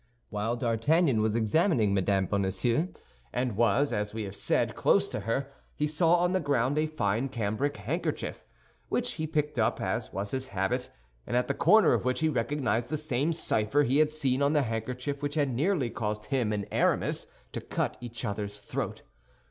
While 0.31 0.55
D'Artagnan 0.55 1.21
was 1.21 1.35
examining 1.35 1.93
Mme. 1.93 2.25
Bonacieux, 2.25 2.87
and 3.31 3.55
was, 3.55 3.93
as 3.93 4.15
we 4.15 4.23
have 4.23 4.35
said, 4.35 4.73
close 4.73 5.07
to 5.09 5.19
her, 5.19 5.51
he 5.75 5.85
saw 5.85 6.15
on 6.15 6.31
the 6.31 6.39
ground 6.39 6.79
a 6.79 6.87
fine 6.87 7.29
cambric 7.29 7.77
handkerchief, 7.77 8.43
which 8.89 9.11
he 9.11 9.27
picked 9.27 9.59
up, 9.59 9.79
as 9.79 10.11
was 10.11 10.31
his 10.31 10.47
habit, 10.47 10.89
and 11.27 11.37
at 11.37 11.47
the 11.47 11.53
corner 11.53 11.93
of 11.93 12.03
which 12.03 12.21
he 12.21 12.29
recognized 12.29 12.89
the 12.89 12.97
same 12.97 13.31
cipher 13.31 13.83
he 13.83 13.99
had 13.99 14.11
seen 14.11 14.41
on 14.41 14.53
the 14.53 14.63
handkerchief 14.63 15.21
which 15.21 15.35
had 15.35 15.53
nearly 15.53 15.91
caused 15.91 16.25
him 16.25 16.51
and 16.51 16.65
Aramis 16.71 17.27
to 17.51 17.61
cut 17.61 17.95
each 18.01 18.25
other's 18.25 18.57
throat. 18.57 19.03